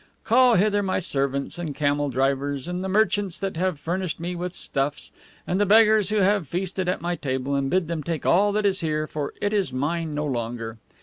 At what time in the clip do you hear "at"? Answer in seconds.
6.89-7.01